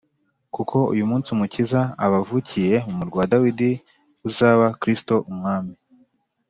[0.55, 3.71] kuko uyu munsi Umukiza abavukiye mu murwa wa Dawidi,
[4.27, 5.73] uzaba Kristo Umwami.